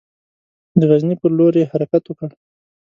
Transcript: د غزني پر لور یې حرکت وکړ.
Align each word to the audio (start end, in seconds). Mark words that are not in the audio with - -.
د 0.79 0.81
غزني 0.89 1.15
پر 1.21 1.31
لور 1.37 1.53
یې 1.59 1.69
حرکت 1.71 2.03
وکړ. 2.07 2.29